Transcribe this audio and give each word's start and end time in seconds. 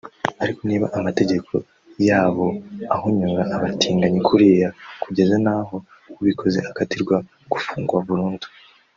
ariko 0.43 0.61
niba 0.69 0.87
amategeko 0.97 1.53
yabo 2.07 2.45
ahonyora 2.95 3.43
abatinganyi 3.55 4.19
kuriya 4.27 4.69
kugeza 5.03 5.35
naho 5.45 5.75
ubikoze 6.19 6.59
akatirwa 6.69 7.15
gufungwa 7.51 7.97
burundu 8.07 8.45